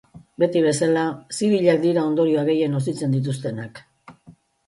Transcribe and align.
Beti 0.43 0.61
bezela, 0.67 1.01
zibilak 1.39 1.83
dira 1.83 2.05
ondorioak 2.11 2.49
gehien 2.53 2.73
nozitzen 2.77 3.13
dituztenak. 3.17 3.83